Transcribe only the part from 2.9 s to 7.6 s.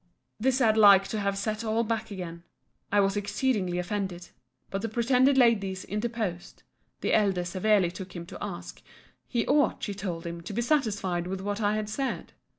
I was exceedingly offended. But the pretended ladies interposed. The elder